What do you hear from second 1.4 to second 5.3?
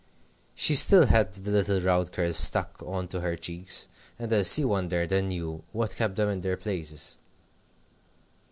little round curls stuck on to her cheeks, and Elsie wondered